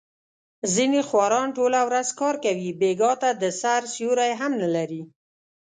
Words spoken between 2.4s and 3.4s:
کوي، بېګاه ته